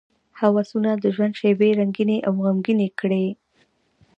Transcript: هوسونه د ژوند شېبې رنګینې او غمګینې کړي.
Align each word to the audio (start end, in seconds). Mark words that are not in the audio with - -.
هوسونه 0.39 0.91
د 0.97 1.05
ژوند 1.15 1.33
شېبې 1.39 1.69
رنګینې 1.79 2.17
او 2.27 2.33
غمګینې 2.45 2.87
کړي. 2.99 3.27